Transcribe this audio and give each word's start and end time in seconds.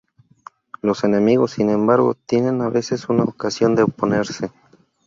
Los 0.81 1.03
enemigos, 1.03 1.51
sin 1.51 1.69
embargo, 1.69 2.15
tienen 2.25 2.63
a 2.63 2.69
veces 2.69 3.07
una 3.07 3.21
ocasión 3.23 3.75
de 3.75 3.83
oponerse. 3.83 4.49